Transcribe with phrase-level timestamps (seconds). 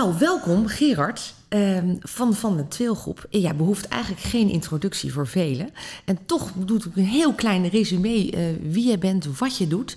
[0.00, 3.26] Nou, welkom Gerard ehm, van, van de Tweelgroep.
[3.30, 5.70] Ja, behoeft eigenlijk geen introductie voor velen.
[6.04, 9.96] En toch doet ik een heel klein resume uh, wie je bent, wat je doet.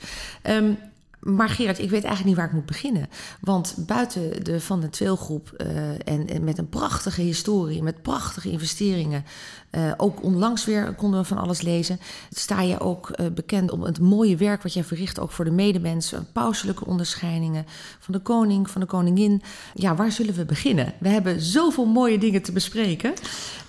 [0.49, 0.77] Um,
[1.23, 3.09] maar Gerard, ik weet eigenlijk niet waar ik moet beginnen.
[3.41, 9.25] Want buiten de Van de Tweelgroep uh, en, met een prachtige historie, met prachtige investeringen,
[9.71, 11.99] uh, ook onlangs weer konden we van alles lezen,
[12.29, 15.51] sta je ook uh, bekend om het mooie werk wat jij verricht, ook voor de
[15.51, 17.65] medemensen, pauselijke onderscheidingen
[17.99, 19.41] van de koning, van de koningin.
[19.73, 20.93] Ja, waar zullen we beginnen?
[20.99, 23.13] We hebben zoveel mooie dingen te bespreken.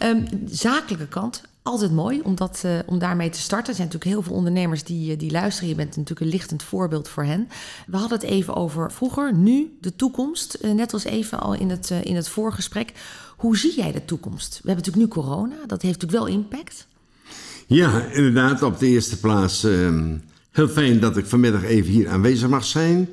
[0.02, 3.68] Um, zakelijke kant, altijd mooi om, uh, om daarmee te starten.
[3.68, 5.68] Er zijn natuurlijk heel veel ondernemers die, eh, die luisteren.
[5.68, 7.48] Je bent natuurlijk een lichtend voorbeeld voor hen.
[7.86, 10.58] We hadden het even over vroeger, nu, de toekomst.
[10.62, 12.92] Uh, net als even al in het, in het voorgesprek.
[13.36, 14.60] Hoe zie jij de toekomst?
[14.62, 15.54] We hebben natuurlijk nu corona.
[15.66, 16.86] Dat heeft natuurlijk wel impact.
[17.66, 18.62] Ja, inderdaad.
[18.62, 20.16] Op de eerste plaats ehm,
[20.50, 23.08] heel fijn dat ik vanmiddag even hier aanwezig mag zijn.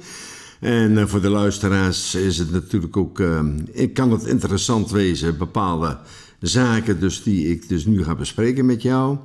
[0.60, 3.20] En voor de luisteraars is het natuurlijk ook...
[3.20, 5.98] Ehm, ik kan het interessant wezen, bepaalde
[6.48, 9.18] zaken dus die ik dus nu ga bespreken met jou.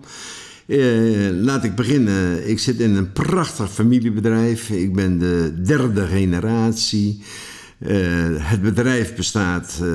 [0.66, 2.48] Uh, laat ik beginnen.
[2.48, 4.70] Ik zit in een prachtig familiebedrijf.
[4.70, 7.22] Ik ben de derde generatie.
[7.78, 7.90] Uh,
[8.38, 9.94] het bedrijf bestaat uh,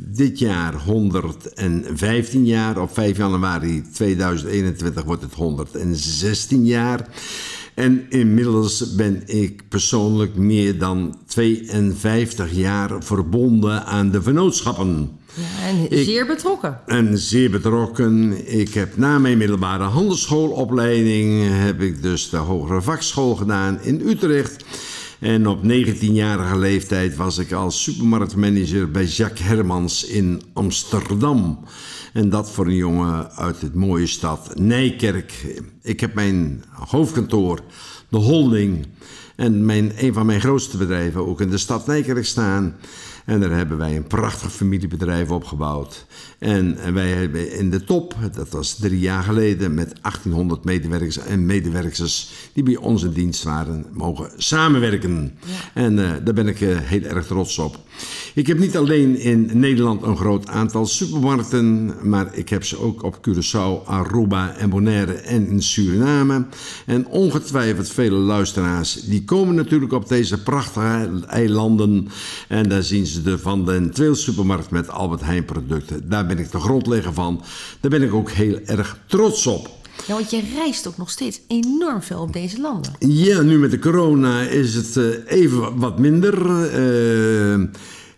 [0.00, 2.80] dit jaar 115 jaar.
[2.80, 7.08] Op 5 januari 2021 wordt het 116 jaar.
[7.78, 15.10] En inmiddels ben ik persoonlijk meer dan 52 jaar verbonden aan de vennootschappen.
[15.34, 16.80] Ja, en zeer betrokken.
[16.86, 18.34] En zeer betrokken.
[18.58, 21.48] Ik heb na mijn middelbare handelsschoolopleiding...
[21.50, 24.64] heb ik dus de hogere vakschool gedaan in Utrecht...
[25.18, 31.64] En op 19-jarige leeftijd was ik als supermarktmanager bij Jacques Hermans in Amsterdam.
[32.12, 35.60] En dat voor een jongen uit het mooie stad Nijkerk.
[35.82, 37.60] Ik heb mijn hoofdkantoor,
[38.08, 38.86] de holding
[39.36, 42.76] en mijn, een van mijn grootste bedrijven ook in de stad Nijkerk staan.
[43.24, 46.06] En daar hebben wij een prachtig familiebedrijf opgebouwd.
[46.38, 51.46] En wij hebben in de top, dat was drie jaar geleden, met 1800 medewerkers en
[51.46, 55.38] medewerkers die bij ons in dienst waren, mogen samenwerken.
[55.44, 55.82] Ja.
[55.82, 57.78] En uh, daar ben ik uh, heel erg trots op.
[58.34, 63.02] Ik heb niet alleen in Nederland een groot aantal supermarkten, maar ik heb ze ook
[63.02, 66.44] op Curaçao, Aruba en Bonaire en in Suriname.
[66.86, 72.08] En ongetwijfeld vele luisteraars, die komen natuurlijk op deze prachtige eilanden.
[72.48, 76.08] En daar zien ze de Van den Tweel supermarkt met Albert Heijn producten.
[76.08, 77.42] Daar ben ik de grondlegger van.
[77.80, 79.70] Daar ben ik ook heel erg trots op.
[80.06, 82.92] Ja, want je reist ook nog steeds enorm veel op deze landen.
[82.98, 86.34] Ja, nu met de corona is het uh, even wat minder.
[86.80, 87.66] Uh,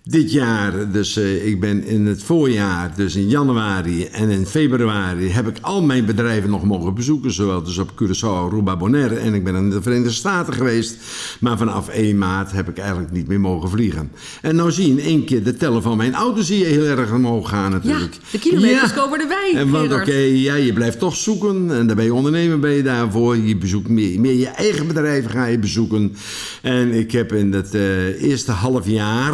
[0.05, 5.31] dit jaar, dus uh, ik ben in het voorjaar, dus in januari en in februari,
[5.31, 7.33] heb ik al mijn bedrijven nog mogen bezoeken.
[7.33, 10.97] Zowel dus op Curaçao, Aruba, Bonaire en ik ben in de Verenigde Staten geweest.
[11.41, 14.10] Maar vanaf 1 maart heb ik eigenlijk niet meer mogen vliegen.
[14.43, 16.84] En nou zie je in één keer de tellen van mijn auto zie je heel
[16.84, 18.15] erg omhoog gaan natuurlijk.
[18.15, 19.00] Ja, de kilometers ja.
[19.00, 19.53] komen erbij.
[19.55, 21.71] En want oké, okay, ja, je blijft toch zoeken.
[21.71, 23.37] En daar ben je ondernemer ben je daarvoor.
[23.37, 26.16] Je bezoekt meer, meer je eigen bedrijven ga je bezoeken.
[26.62, 29.33] En ik heb in het uh, eerste half jaar,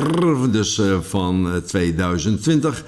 [0.56, 2.84] dus uh, van uh, 2020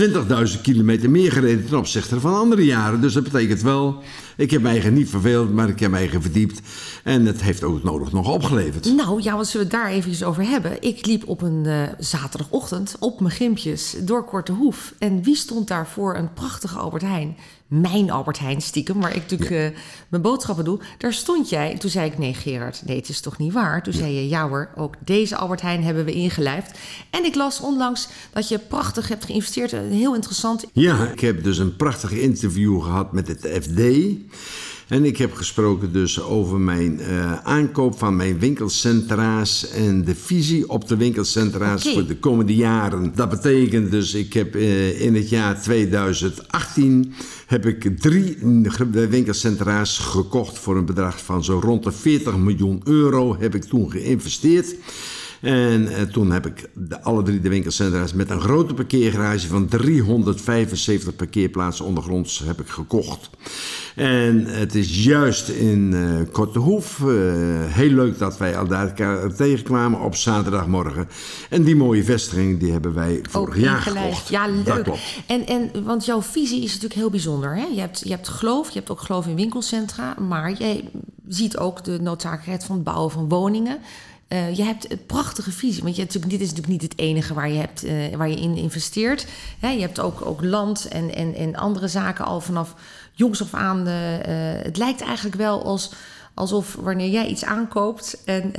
[0.00, 3.00] 20.000 kilometer meer gereden ten opzichte van andere jaren.
[3.00, 4.02] Dus dat betekent wel,
[4.36, 6.60] ik heb mij eigen niet verveeld, maar ik heb mij eigen verdiept.
[7.04, 8.94] En het heeft ook nodig nog opgeleverd.
[8.96, 10.82] Nou ja, wat zullen we daar even over hebben?
[10.82, 14.94] Ik liep op een uh, zaterdagochtend op mijn gimpjes door Korte Hoef.
[14.98, 17.36] En wie stond daar voor een prachtige Albert Heijn?
[17.66, 19.68] Mijn Albert Heijn stiekem, waar ik natuurlijk ja.
[19.68, 19.76] uh,
[20.08, 20.80] mijn boodschappen doe.
[20.98, 21.76] Daar stond jij.
[21.78, 23.82] Toen zei ik, nee Gerard, nee het is toch niet waar?
[23.82, 23.98] Toen ja.
[23.98, 26.78] zei je, ja hoor, ook deze Albert Heijn hebben we ingelijfd.
[27.10, 29.70] En ik las onlangs dat je prachtig hebt geïnvesteerd.
[29.70, 30.64] Heel interessant.
[30.72, 33.80] Ja, ik heb dus een prachtig interview gehad met het FD.
[34.88, 40.68] En ik heb gesproken dus over mijn uh, aankoop van mijn winkelcentra's en de visie
[40.68, 41.92] op de winkelcentra's okay.
[41.92, 43.12] voor de komende jaren.
[43.14, 47.14] Dat betekent dus, ik heb uh, in het jaar 2018
[47.46, 48.36] heb ik drie
[48.90, 53.90] winkelcentra's gekocht voor een bedrag van zo rond de 40 miljoen euro heb ik toen
[53.90, 54.74] geïnvesteerd.
[55.44, 59.66] En uh, toen heb ik de, alle drie de winkelcentra's met een grote parkeergarage van
[59.66, 63.30] 375 parkeerplaatsen ondergronds heb ik gekocht.
[63.94, 66.98] En het is juist in uh, Kortehoef.
[66.98, 67.06] Uh,
[67.66, 68.94] heel leuk dat wij al daar
[69.36, 71.08] tegenkwamen op zaterdagmorgen.
[71.50, 74.28] En die mooie vestiging die hebben wij vorig jaar gekocht.
[74.28, 74.64] Ja, leuk.
[74.64, 75.22] Dat klopt.
[75.26, 77.56] En, en, want jouw visie is natuurlijk heel bijzonder.
[77.56, 77.64] Hè?
[77.64, 80.14] Je, hebt, je hebt geloof, je hebt ook geloof in winkelcentra.
[80.28, 80.90] Maar jij
[81.28, 83.78] ziet ook de noodzakelijkheid van het bouwen van woningen.
[84.28, 87.34] Uh, je hebt een prachtige visie, want je hebt dit is natuurlijk niet het enige
[87.34, 89.26] waar je, hebt, uh, waar je in investeert.
[89.58, 92.74] Hè, je hebt ook, ook land en, en, en andere zaken al vanaf
[93.12, 93.88] jongs af aan.
[93.88, 93.94] Uh,
[94.62, 95.92] het lijkt eigenlijk wel als,
[96.34, 98.52] alsof wanneer jij iets aankoopt en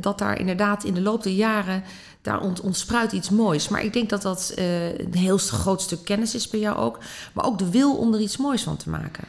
[0.00, 1.82] dat daar inderdaad in de loop der jaren
[2.22, 3.68] daar ont, ontspruit iets moois.
[3.68, 6.98] Maar ik denk dat dat een heel groot stuk kennis is bij jou ook,
[7.32, 9.24] maar ook de wil om er iets moois van te maken.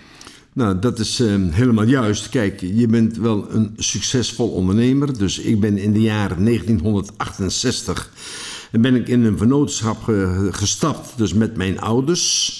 [0.53, 2.29] Nou, dat is uh, helemaal juist.
[2.29, 5.17] Kijk, je bent wel een succesvol ondernemer.
[5.17, 8.09] Dus ik ben in de jaren 1968
[8.71, 12.59] ben ik in een vennootschap ge gestapt, dus met mijn ouders.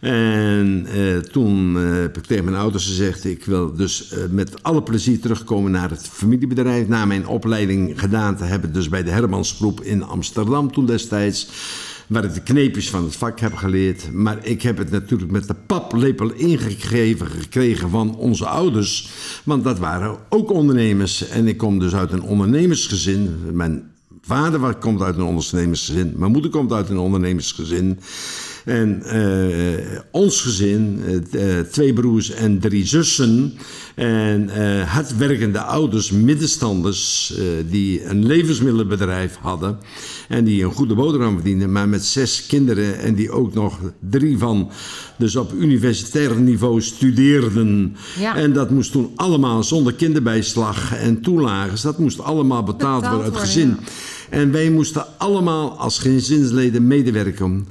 [0.00, 4.82] En uh, toen uh, heb ik tegen mijn ouders gezegd: ik wil dus met alle
[4.82, 6.88] plezier terugkomen naar het familiebedrijf.
[6.88, 11.48] Na mijn opleiding gedaan te hebben, dus bij de Hermansgroep in Amsterdam toen destijds
[12.08, 14.12] waar ik de kneepjes van het vak heb geleerd.
[14.12, 19.08] Maar ik heb het natuurlijk met de paplepel ingegeven gekregen van onze ouders.
[19.44, 21.28] Want dat waren ook ondernemers.
[21.28, 23.40] En ik kom dus uit een ondernemersgezin.
[23.52, 23.90] Mijn
[24.22, 26.12] vader komt uit een ondernemersgezin.
[26.16, 27.98] Mijn moeder komt uit een ondernemersgezin.
[28.64, 31.02] En uh, ons gezin,
[31.32, 33.54] uh, twee broers en drie zussen.
[33.94, 37.34] En uh, hardwerkende ouders, middenstanders,
[37.70, 39.78] die een levensmiddelenbedrijf hadden.
[40.28, 42.98] En die een goede boterham verdienden, maar met zes kinderen.
[42.98, 43.78] En die ook nog
[44.10, 44.70] drie van,
[45.18, 47.96] dus op universitair niveau studeerden.
[48.18, 48.36] Ja.
[48.36, 51.82] En dat moest toen allemaal zonder kinderbijslag en toelagen.
[51.82, 53.68] Dat moest allemaal betaald, betaald worden uit het gezin.
[53.68, 53.76] Ja.
[54.30, 57.68] En wij moesten allemaal als gezinsleden medewerken.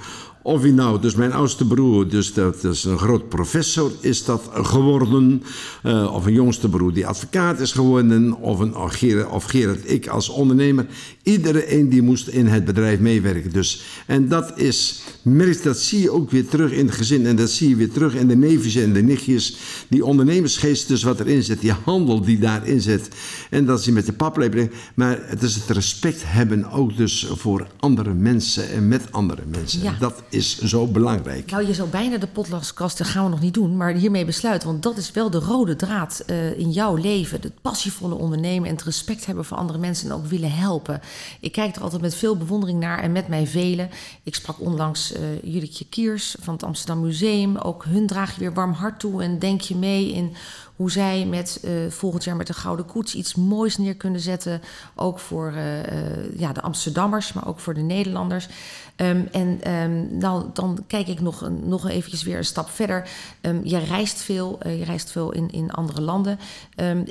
[0.47, 4.49] Of hij nou, dus mijn oudste broer, dus dat is een groot professor, is dat
[4.53, 5.43] geworden.
[5.83, 8.33] Uh, of een jongste broer die advocaat is geworden.
[8.33, 10.85] Of, een, of, Gerard, of Gerard, ik als ondernemer.
[11.23, 13.51] Iedereen die moest in het bedrijf meewerken.
[13.51, 17.25] Dus, en dat is, merk, dat zie je ook weer terug in het gezin.
[17.25, 19.57] En dat zie je weer terug in de neefjes en de nichtjes.
[19.87, 21.61] Die ondernemersgeest dus wat erin zit.
[21.61, 23.09] Die handel die daarin zit.
[23.49, 24.67] En dat je met de paplepel.
[24.95, 29.83] Maar het is het respect hebben ook dus voor andere mensen en met andere mensen.
[29.83, 29.95] Ja.
[29.99, 31.51] Dat is zo belangrijk.
[31.51, 34.67] Nou, je zou bijna de podcastkast, dat gaan we nog niet doen, maar hiermee besluiten.
[34.67, 37.41] Want dat is wel de rode draad uh, in jouw leven.
[37.41, 41.01] Het passievolle ondernemen en het respect hebben voor andere mensen en ook willen helpen.
[41.39, 43.89] Ik kijk er altijd met veel bewondering naar en met mij velen.
[44.23, 45.13] Ik sprak onlangs
[45.43, 47.57] uh, Kiers van het Amsterdam Museum.
[47.57, 50.35] Ook hun draag je weer warm hart toe en denk je mee in
[50.77, 54.61] hoe zij met uh, volgend jaar met de Gouden Koets iets moois neer kunnen zetten.
[54.95, 58.47] Ook voor uh, uh, ja, de Amsterdammers, maar ook voor de Nederlanders.
[58.95, 63.09] Um, en um, nou, dan kijk ik nog, nog eventjes weer een stap verder.
[63.41, 66.39] Um, je reist veel, je reist veel in, in andere landen.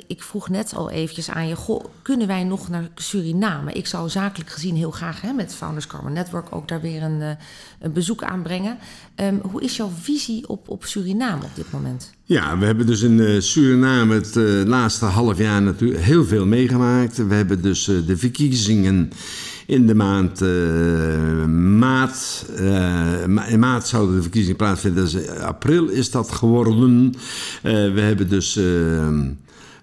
[0.07, 3.71] ik vroeg net al eventjes aan je, kunnen wij nog naar Suriname?
[3.71, 7.37] Ik zou zakelijk gezien heel graag hè, met Founders Carbon Network ook daar weer een,
[7.79, 8.77] een bezoek aanbrengen.
[9.51, 12.16] hoe is jouw visie op, op Suriname op dit moment?
[12.29, 16.45] Ja, we hebben dus in uh, Suriname het uh, laatste half jaar natuurlijk heel veel
[16.45, 17.27] meegemaakt.
[17.27, 19.11] We hebben dus uh, de verkiezingen
[19.65, 20.39] in de maand
[21.79, 22.45] maart.
[23.47, 27.13] in maart zouden de verkiezingen plaatsvinden, dus april is dat geworden.
[27.61, 28.59] we hebben dus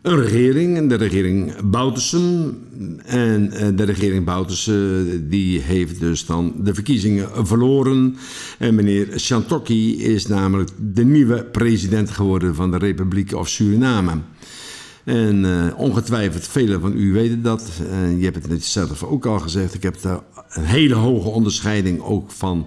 [0.05, 2.59] een regering, en de regering Boutersen.
[3.05, 8.17] En eh, de regering Boutersen die heeft dus dan de verkiezingen verloren.
[8.59, 14.13] En meneer Chantokki is namelijk de nieuwe president geworden van de Republiek of Suriname.
[15.05, 17.73] En uh, ongetwijfeld, velen van u weten dat.
[18.19, 19.75] Je hebt het net zelf ook al gezegd.
[19.75, 22.67] Ik heb daar een hele hoge onderscheiding ook van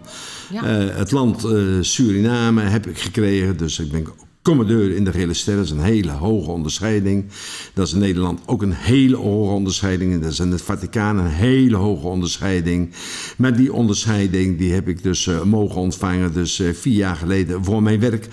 [0.51, 0.85] ja.
[0.85, 1.47] uh, het land
[1.81, 3.57] Suriname heb ik gekregen.
[3.57, 4.07] Dus ik ben
[4.47, 5.55] commandeur in de gele ster.
[5.55, 7.25] Dat is een hele hoge onderscheiding.
[7.73, 10.13] Dat is in Nederland ook een hele hoge onderscheiding.
[10.13, 12.89] En dat is in het Vaticaan een hele hoge onderscheiding.
[13.37, 16.33] Maar die onderscheiding die heb ik dus uh, mogen ontvangen.
[16.33, 18.27] Dus uh, vier jaar geleden voor mijn werk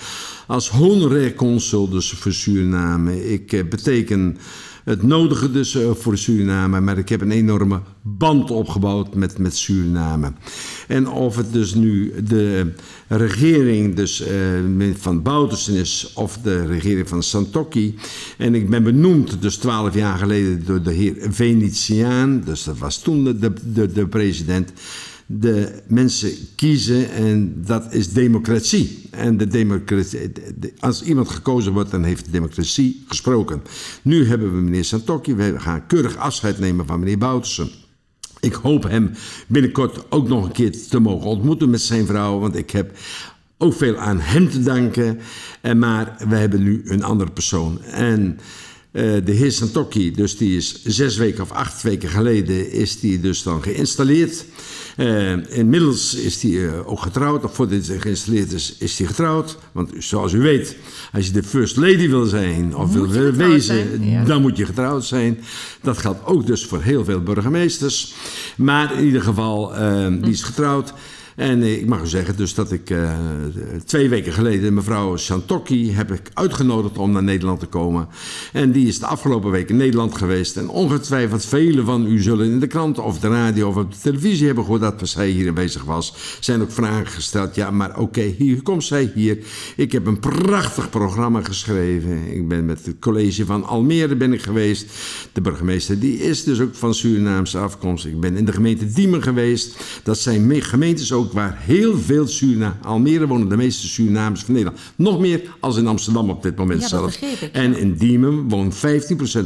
[0.46, 3.32] als honorair consul dus voor Suriname.
[3.32, 4.36] Ik uh, beteken
[4.84, 6.80] het nodige dus voor Suriname.
[6.80, 10.32] Maar ik heb een enorme band opgebouwd met, met Suriname.
[10.88, 12.72] En of het dus nu de
[13.08, 14.22] regering dus,
[14.78, 17.94] uh, van Boutersen is of de regering van Santokki.
[18.38, 22.42] En ik ben benoemd dus twaalf jaar geleden door de heer Venetiaan.
[22.44, 24.72] Dus dat was toen de, de, de president
[25.26, 29.08] de mensen kiezen en dat is democratie.
[29.10, 30.20] En de democratie,
[30.78, 33.62] als iemand gekozen wordt, dan heeft de democratie gesproken.
[34.02, 37.70] Nu hebben we meneer Santokki, we gaan keurig afscheid nemen van meneer Boutersen.
[38.44, 39.10] Ik hoop hem
[39.46, 42.96] binnenkort ook nog een keer te mogen ontmoeten met zijn vrouw, want ik heb
[43.58, 45.20] ook veel aan hem te danken.
[45.76, 47.82] Maar we hebben nu een andere persoon.
[47.82, 48.38] En
[48.94, 53.42] de heer Santokki, dus die is zes weken of acht weken geleden, is die dus
[53.42, 54.44] dan geïnstalleerd.
[54.96, 59.58] Uh, inmiddels is hij uh, ook getrouwd, of voordat hij geïnstalleerd is, is hij getrouwd.
[59.72, 60.76] Want zoals u weet,
[61.12, 64.24] als je de first lady wil zijn of moet wil wezen, ja.
[64.24, 65.38] dan moet je getrouwd zijn.
[65.80, 68.14] Dat geldt ook dus voor heel veel burgemeesters.
[68.56, 70.92] Maar in ieder geval, uh, die is getrouwd.
[71.36, 73.12] En eh, ik mag u zeggen dus dat ik uh,
[73.84, 78.08] twee weken geleden mevrouw Santokki heb ik uitgenodigd om naar Nederland te komen.
[78.52, 80.56] En die is de afgelopen week in Nederland geweest.
[80.56, 83.98] En ongetwijfeld velen van u zullen in de krant of de radio of op de
[83.98, 86.38] televisie hebben gehoord dat zij hier aanwezig was.
[86.40, 87.54] Zijn ook vragen gesteld.
[87.54, 89.38] Ja, maar oké, hier komt zij hier.
[89.76, 92.32] Ik heb een prachtig programma geschreven.
[92.32, 94.86] Ik ben met het college van Almere ben ik geweest.
[95.32, 98.04] De burgemeester die is dus ook van Surinaamse afkomst.
[98.04, 99.76] Ik ben in de gemeente Diemen geweest.
[100.02, 104.80] Dat zijn gemeentes ook waar heel veel Suriname, Almere wonen de meeste Surinamers van Nederland.
[104.96, 107.16] Nog meer als in Amsterdam op dit moment ja, zelf.
[107.16, 108.78] Ik, en in Diemen woont 15%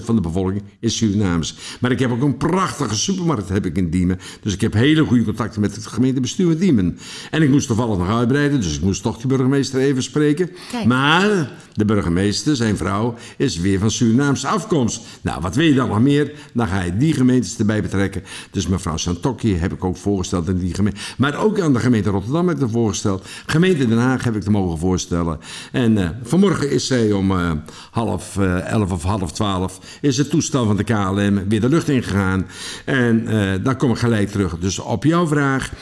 [0.05, 1.55] van de bevolking is Surinaams.
[1.81, 4.19] Maar ik heb ook een prachtige supermarkt heb ik in Diemen.
[4.43, 6.99] Dus ik heb hele goede contacten met het gemeentebestuur in Diemen.
[7.31, 10.51] En ik moest toevallig nog uitbreiden, dus ik moest toch die burgemeester even spreken.
[10.71, 10.85] Kijk.
[10.85, 15.01] Maar de burgemeester, zijn vrouw, is weer van Surinaamse afkomst.
[15.21, 16.33] Nou, wat wil je dan nog meer?
[16.53, 18.23] Dan ga je die gemeentes erbij betrekken.
[18.51, 21.01] Dus mevrouw Santokki heb ik ook voorgesteld in die gemeente.
[21.17, 23.27] Maar ook de gemeente Rotterdam heb ik er voorgesteld.
[23.47, 25.39] Gemeente Den Haag heb ik er mogen voorstellen.
[25.73, 27.51] En uh, vanmorgen is zij om uh,
[27.91, 29.81] half uh, elf of half twaalf...
[30.01, 32.47] is het toestel van de KLM weer de lucht ingegaan.
[32.85, 33.27] En
[33.63, 34.59] dan kom ik gelijk terug.
[34.59, 35.73] Dus op jouw vraag.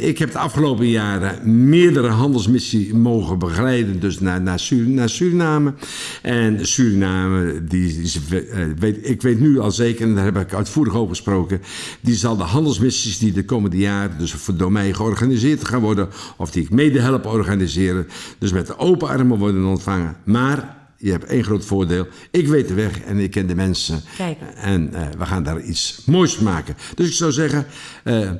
[0.00, 4.00] ik heb de afgelopen jaren meerdere handelsmissies mogen begeleiden.
[4.00, 5.74] Dus naar, naar, Sur naar Suriname.
[6.22, 8.12] En Suriname, die
[8.78, 10.06] weet, ik weet nu al zeker...
[10.06, 11.60] en daar heb ik uitvoerig over gesproken...
[12.00, 14.18] die zal de handelsmissies die de komende jaren...
[14.18, 16.08] dus voor door mij georganiseerd gaan worden.
[16.36, 18.08] Of die ik mede help organiseren.
[18.38, 20.16] Dus met de open armen worden ontvangen.
[20.24, 22.06] Maar je hebt één groot voordeel.
[22.30, 24.00] Ik weet de weg en ik ken de mensen.
[24.16, 24.38] Kijk.
[24.54, 26.76] En uh, we gaan daar iets moois van maken.
[26.94, 27.66] Dus ik zou zeggen,
[28.04, 28.30] uh,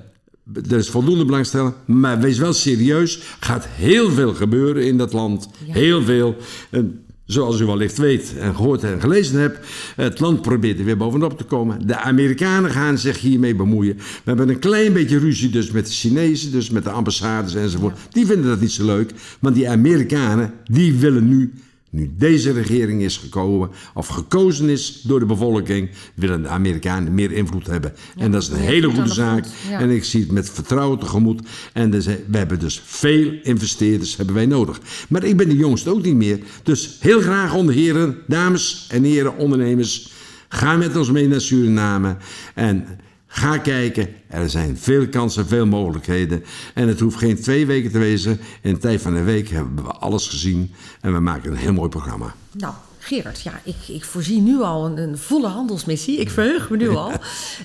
[0.70, 1.74] er is voldoende belangstelling.
[1.84, 3.22] Maar wees wel serieus.
[3.40, 5.48] gaat heel veel gebeuren in dat land.
[5.66, 5.72] Ja.
[5.72, 6.36] Heel veel.
[6.70, 6.82] Uh,
[7.24, 11.38] Zoals u wellicht weet en gehoord en gelezen hebt, het land probeert er weer bovenop
[11.38, 11.86] te komen.
[11.86, 13.96] De Amerikanen gaan zich hiermee bemoeien.
[13.96, 17.98] We hebben een klein beetje ruzie dus met de Chinezen, dus met de ambassades enzovoort.
[18.10, 21.52] Die vinden dat niet zo leuk, want die Amerikanen, die willen nu
[21.92, 27.32] nu deze regering is gekomen, of gekozen is door de bevolking, willen de Amerikanen meer
[27.32, 27.92] invloed hebben.
[28.14, 29.44] Ja, en dat is een hele goede zaak.
[29.68, 29.80] Ja.
[29.80, 31.48] En ik zie het met vertrouwen tegemoet.
[31.72, 34.80] En dus, we hebben dus veel investeerders hebben wij nodig.
[35.08, 36.38] Maar ik ben de jongste ook niet meer.
[36.62, 40.12] Dus heel graag onder heren, dames en heren ondernemers,
[40.48, 42.16] ga met ons mee naar Suriname.
[42.54, 42.86] En
[43.34, 46.44] Ga kijken, er zijn veel kansen, veel mogelijkheden.
[46.74, 48.40] En het hoeft geen twee weken te wezen.
[48.60, 51.72] In de tijd van een week hebben we alles gezien en we maken een heel
[51.72, 52.34] mooi programma.
[52.52, 52.74] Nou,
[53.04, 56.18] Gerard, ja, ik, ik voorzie nu al een, een, volle handelsmissie.
[56.18, 57.12] Ik verheug me nu al.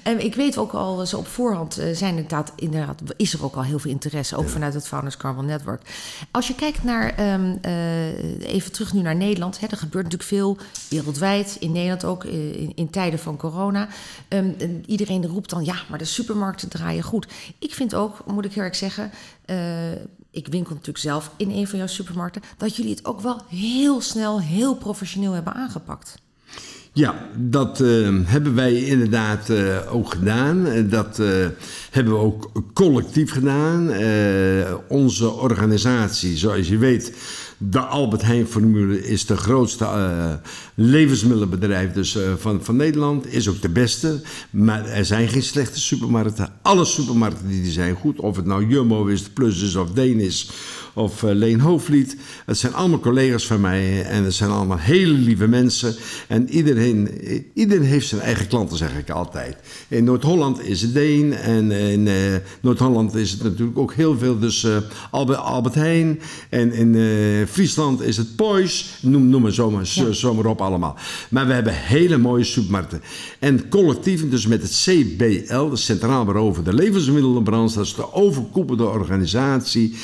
[0.04, 3.56] En ik weet ook al, zo op voorhand uh, zijn inderdaad, inderdaad, is er ook
[3.56, 4.50] al heel veel interesse, ook ja.
[4.50, 5.82] vanuit het Founders Carbon Network.
[6.32, 10.30] Als je kijkt naar, um, uh, even terug nu naar Nederland, hè, er gebeurt natuurlijk
[10.30, 10.58] veel
[10.90, 13.88] wereldwijd, in Nederland ook, in, in, tijden van corona.
[14.30, 17.28] Um, iedereen roept dan, ja, maar de supermarkten draaien goed.
[17.60, 19.12] Ik vind ook, moet ik heel erg zeggen,
[20.38, 24.02] ik winkel natuurlijk zelf in een van jouw supermarkten, dat jullie het ook wel heel
[24.02, 26.16] snel, heel professioneel hebben aangepakt.
[26.94, 30.88] Ja, dat uh, hebben wij inderdaad uh, ook gedaan.
[30.90, 31.48] Dat uh,
[31.92, 33.92] hebben we ook collectief gedaan.
[34.88, 37.14] onze organisatie, zoals je weet,
[37.58, 40.34] de Albert Heijn Formule is de grootste uh,
[40.76, 43.34] levensmiddelenbedrijf dus, uh, van, van Nederland.
[43.34, 44.22] Is ook de beste.
[44.50, 46.50] Maar er zijn geen slechte supermarkten.
[46.62, 48.20] Alle supermarkten die, die zijn goed.
[48.20, 50.50] Of het nou Jumbo is, Plus is of Deen is
[50.98, 52.18] of uh, Leen Hoofdlied.
[52.46, 55.96] Het zijn allemaal collega's van mij en het zijn allemaal hele lieve mensen.
[56.28, 57.10] En iedereen,
[57.54, 59.58] iedereen heeft zijn eigen klanten, zeg ik altijd.
[59.88, 62.14] In Noord-Holland is het Deen en in uh,
[62.62, 64.40] Noord-Holland is het natuurlijk ook heel veel.
[64.40, 64.78] Dus uh,
[65.12, 66.96] Albert, Albert Heijn en in
[67.48, 68.98] Friesland is het Poys.
[69.02, 70.12] Noem, noem maar zomaar, ja.
[70.12, 70.96] zomaar op allemaal.
[71.30, 73.02] Maar we hebben hele mooie supermarkten.
[73.40, 78.14] En collectief, dus met het CBL, het Centraal Bureau voor de Levensmiddelenbranche, dat is de
[78.14, 79.96] overkoepelde organisatie.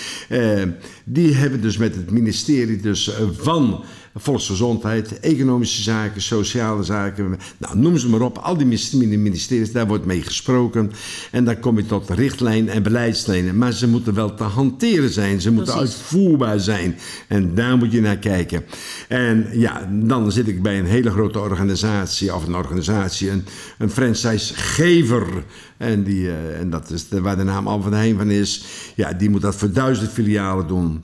[1.04, 3.84] Die hebben dus met het ministerie dus van
[4.15, 8.38] volksgezondheid, economische zaken, sociale zaken, nou, noem ze maar op.
[8.38, 8.65] Al die
[9.08, 10.91] ministeries, daar wordt mee gesproken.
[11.32, 13.58] En dan kom je tot richtlijn en beleidslijnen.
[13.58, 15.93] Maar ze moeten wel te hanteren zijn, ze moeten Precies.
[15.93, 16.98] uitvoerbaar zijn.
[17.27, 18.63] En daar moet je naar kijken.
[19.08, 23.46] En ja, dan zit ik bij een hele grote organisatie, of een organisatie, een,
[23.77, 25.43] een franchisegever.
[25.77, 28.65] En, die, uh, en dat is de, waar de naam Al van Heijn van is.
[28.96, 31.03] Ja, die moet dat voor duizend filialen doen.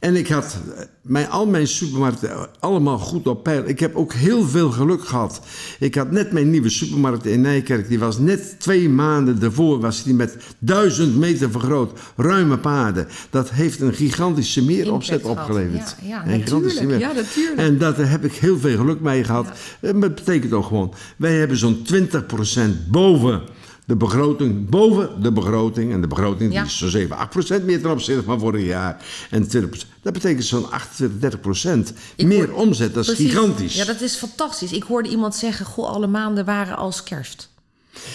[0.00, 0.56] En ik had
[1.02, 2.30] mijn, al mijn supermarkten
[2.60, 3.68] allemaal goed op peil.
[3.68, 5.40] Ik heb ook heel veel geluk gehad.
[5.78, 7.88] Ik had net mijn nieuwe supermarkt in Nijkerk.
[7.88, 11.98] Die was net twee maanden daarvoor was die met duizend meter vergroot.
[12.16, 13.08] Ruime paden.
[13.30, 15.96] Dat heeft een gigantische meeropzet opgeleverd.
[16.02, 16.86] Ja, ja, Een gigantische natuurlijk.
[16.86, 17.58] meer- Ja, natuurlijk.
[17.58, 19.46] En daar heb ik heel veel geluk mee gehad.
[19.80, 23.42] Eh, dat betekent ook gewoon, wij hebben zo'n 20% boven
[23.90, 25.92] de begroting, boven de begroting.
[25.92, 26.60] En de begroting Ja.
[26.62, 29.04] die is zo'n 7, 8% meer ten opzichte van vorig jaar.
[29.30, 32.94] En 20%, dat betekent zo'n 28, 30% Ik meer hoor- omzet.
[32.94, 33.32] Dat is Precies.
[33.32, 33.74] gigantisch.
[33.74, 34.72] Ja, dat is fantastisch.
[34.72, 37.48] Ik hoorde iemand zeggen, goh, alle maanden waren als kerst.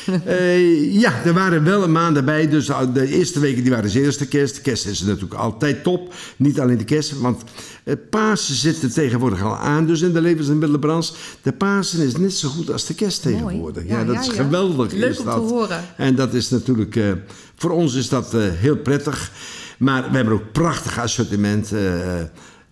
[0.26, 2.50] Eh, ja, er waren wel een maand bij.
[2.50, 4.56] Dus de eerste weken die waren de eerste kerst.
[4.56, 6.14] De kerst is natuurlijk altijd top.
[6.38, 7.44] Niet alleen de kerst, want
[7.84, 9.86] eh, Pasen zit er tegenwoordig al aan.
[9.86, 11.14] Dus in de levens- en middelenbranche.
[11.42, 13.84] De Pasen is net zo goed als de kerst tegenwoordig.
[13.88, 14.92] Ja, Ja, dat ja, is geweldig.
[14.92, 15.84] Leuk is om te horen.
[15.98, 17.12] En dat is natuurlijk, eh,
[17.56, 19.32] voor ons is dat heel prettig.
[19.78, 21.72] Maar we hebben ook prachtig assortiment.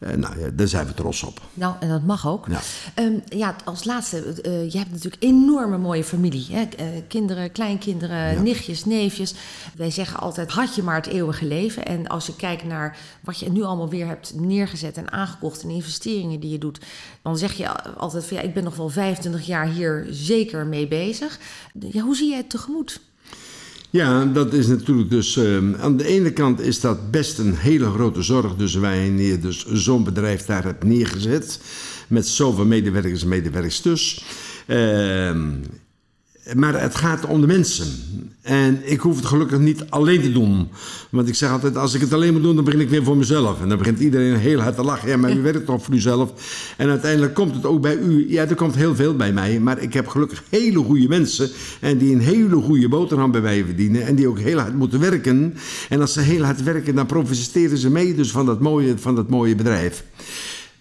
[0.03, 1.41] Eh, nou daar zijn we trots op.
[1.53, 2.47] Nou, en dat mag ook.
[2.49, 2.59] Ja.
[2.93, 6.47] Ehm, ja, als laatste, eh, je hebt natuurlijk een enorme mooie familie.
[6.51, 6.61] Hè?
[6.61, 9.33] Eh, kinderen, kleinkinderen, nichtjes, neefjes.
[9.75, 11.85] Wij zeggen altijd, had je maar het eeuwige leven.
[11.85, 15.63] En als je kijkt naar wat je nu allemaal weer hebt neergezet en aangekocht...
[15.63, 16.79] en investeringen die je doet...
[17.21, 20.87] dan zeg je altijd van, ja, ik ben nog wel 25 jaar hier zeker mee
[20.87, 21.39] bezig.
[21.79, 23.01] Ja, hoe zie jij het tegemoet?
[23.93, 25.37] Ja, dat is natuurlijk dus...
[25.37, 28.55] ehm, aan de ene kant is dat best een hele grote zorg.
[28.55, 31.59] Dus wij neer, dus zo'n bedrijf daar hebben neergezet.
[32.07, 34.25] Met zoveel medewerkers en medewerksters.
[34.67, 35.49] Ehm
[36.55, 37.87] maar het gaat om de mensen.
[38.41, 40.67] En ik hoef het gelukkig niet alleen te doen.
[41.09, 43.17] Want ik zeg altijd, als ik het alleen moet doen, dan begin ik weer voor
[43.17, 43.61] mezelf.
[43.61, 45.09] En dan begint iedereen heel hard te lachen.
[45.09, 46.33] Ja, maar u werkt toch voor uzelf?
[46.77, 48.31] En uiteindelijk komt het ook bij u.
[48.31, 49.59] Ja, er komt heel veel bij mij.
[49.59, 51.49] Maar ik heb gelukkig hele goede mensen.
[51.79, 54.05] En die een hele goede boterham bij mij verdienen.
[54.05, 55.53] En die ook heel hard moeten werken.
[55.89, 59.15] En als ze heel hard werken, dan profiteren ze mee dus van dat mooie, van
[59.15, 60.03] dat mooie bedrijf.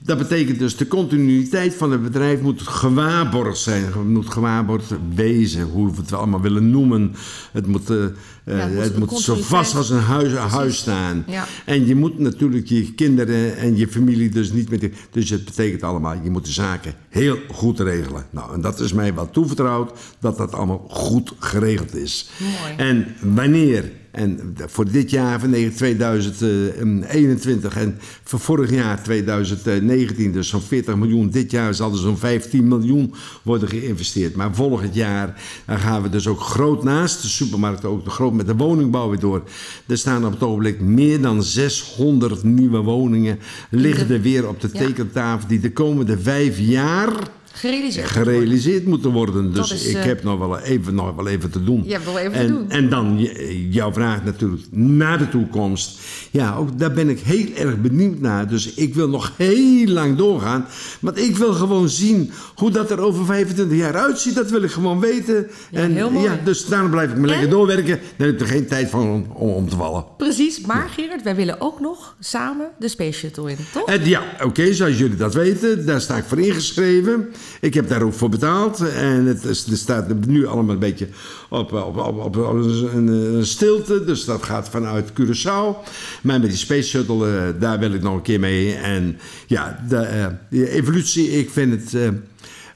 [0.04, 3.84] Dat betekent dus de continuïteit van het bedrijf moet gewaarborgd zijn.
[3.84, 7.14] Het moet gewaarborgd wezen, hoe we het allemaal willen noemen.
[7.52, 8.10] Het moet, eh, eh,
[8.44, 11.24] het moet het een moet zo vast als een huis, een huis staan.
[11.26, 11.46] Ja.
[11.64, 14.90] En je moet natuurlijk je kinderen en je familie dus niet met...
[15.10, 18.26] Dus het betekent allemaal, je moet de zaken heel goed regelen.
[18.30, 22.30] Nou, en dat is mij wel toevertrouwd, dat dat allemaal goed geregeld is.
[22.38, 22.76] Mooi.
[22.76, 24.00] En wanneer...
[24.12, 31.30] En voor dit jaar, van 2021 en voor vorig jaar 2019, dus zo'n 40 miljoen.
[31.30, 34.34] Dit jaar zal er zo'n 15 miljoen worden geïnvesteerd.
[34.34, 38.56] Maar volgend jaar gaan we dus ook groot naast de supermarkt, ook groot met de
[38.56, 39.42] woningbouw weer door.
[39.86, 43.38] Er staan op het ogenblik meer dan 600 nieuwe woningen
[43.70, 47.12] liggen er weer op de tekentafel die de komende vijf jaar
[47.52, 48.06] Gerealiseerd.
[48.08, 49.52] gerealiseerd moeten worden.
[49.52, 51.82] Dus is, ik eh, heb nog wel, even, nog wel even te doen.
[51.84, 52.70] Je hebt nog even te en, doen.
[52.70, 53.28] En dan
[53.70, 55.98] jouw vraag natuurlijk naar de toekomst.
[56.30, 58.48] Ja, ook daar ben ik heel erg benieuwd naar.
[58.48, 60.66] Dus ik wil nog heel lang doorgaan.
[61.00, 64.34] Want ik wil gewoon zien hoe dat er over 25 jaar uitziet.
[64.34, 65.46] Dat wil ik gewoon weten.
[65.72, 66.24] en, heel mooi.
[66.24, 67.50] Ja, dus daarom blijf ik me lekker En?
[67.50, 68.00] doorwerken.
[68.16, 70.04] Dan heb ik er geen tijd van om, om, om te vallen.
[70.16, 73.86] Precies, maar Gerard, wij willen ook nog samen de Space Shuttle in, toch?
[73.88, 77.28] En ja, oké, zoals jullie dat weten, daar sta ik voor ingeschreven.
[77.60, 78.80] Ik heb daar ook voor betaald.
[78.80, 81.08] En het, er staat nu allemaal een beetje
[81.48, 84.04] op, op, op, een, stilte.
[84.04, 85.84] Dus dat gaat vanuit Curaçao.
[86.22, 88.74] Maar met die Space Shuttle, eh, daar wil ik nog een keer mee.
[88.74, 91.94] En ja, de, eh, die evolutie, ik vind het...
[91.94, 92.08] eh,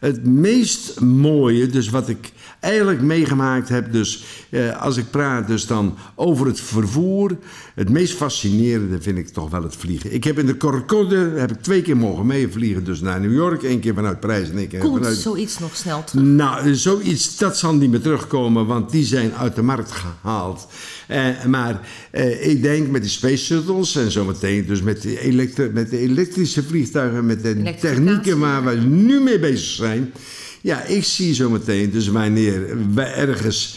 [0.00, 5.66] het meest mooie, dus wat ik eigenlijk meegemaakt heb, dus eh, als ik praat dus
[5.66, 7.37] dan over het vervoer,
[7.75, 10.14] het meest fascinerende vind ik toch wel het vliegen.
[10.14, 13.62] Ik heb in de Concorde heb ik twee keer mogen meevliegen, dus naar New York,
[13.62, 16.25] één keer vanuit Parijs en één keer Komt vanuit zoiets nog snel terug?
[16.25, 20.66] nou, zoiets, dat zal niet meer terugkomen, want die zijn uit de markt gehaald.
[21.07, 25.71] Eh, maar eh, ik denk met die space shuttles en zometeen dus met de, elektri-
[25.73, 30.12] met de elektrische vliegtuigen, met de technieken waar we nu mee bezig zijn.
[30.66, 33.74] Ja, ik zie zometeen dus wanneer wij ergens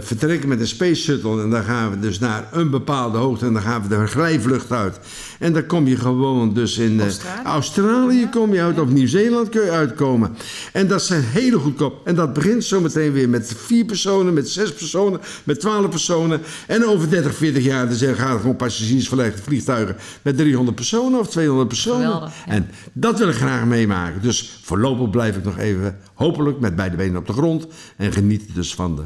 [0.00, 3.52] vertrekken met een space shuttle en dan gaan we dus naar een bepaalde hoogte en
[3.52, 4.98] dan gaan we de glijvlucht uit.
[5.38, 7.44] En dan kom je gewoon dus in eh, Australië?
[7.44, 10.36] Australië kom je uit, of Nieuw-Zeeland kun je uitkomen.
[10.72, 12.06] En dat zijn hele goedkoop.
[12.06, 16.40] En dat begint zometeen weer met vier personen, met zes personen, met twaalf personen.
[16.66, 21.18] En over 30, 40 jaar dan zijn- gaan er gewoon passagiersverlegde vliegtuigen met 300 personen
[21.18, 22.02] of 200 personen.
[22.04, 22.52] Geweldig, ja.
[22.52, 24.22] En dat wil ik graag meemaken.
[24.22, 27.66] Dus voorlopig blijf ik nog even, hopelijk met beide benen op de grond.
[27.96, 29.02] En geniet dus van de,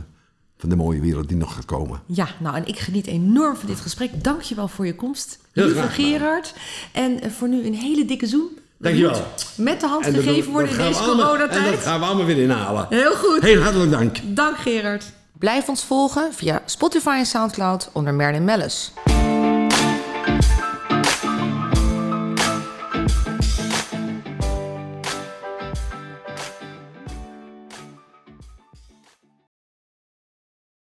[0.58, 2.00] van de mooie wereld die nog gaat komen.
[2.06, 4.24] Ja, nou en ik geniet enorm van dit gesprek.
[4.24, 5.88] Dank je wel voor je komst, Heel lieve.
[5.88, 6.54] Gerard.
[6.92, 8.58] En eh, voor nu een hele dikke zoen.
[8.78, 9.10] Dankjewel.
[9.10, 11.72] Moet Met de hand En gegeven worden dat in deze allemaal- En coronatijd.
[11.74, 12.86] dat gaan we allemaal weer inhalen.
[12.88, 13.40] Heel goed.
[13.42, 14.16] Heel hartelijk dank.
[14.24, 15.04] Dank Gerard.
[15.38, 18.92] Blijf ons volgen via Spotify en Soundcloud onder Merlin Mellis.